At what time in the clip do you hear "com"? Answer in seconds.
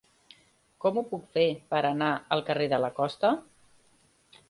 0.85-0.97